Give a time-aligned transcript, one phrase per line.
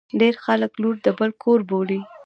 [0.19, 1.99] ډیر خلګ لور د بل کور بولي.